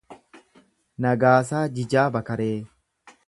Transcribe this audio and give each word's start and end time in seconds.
Nagaasaa 1.05 1.61
Jijaa 1.75 2.09
Bakaree 2.17 2.51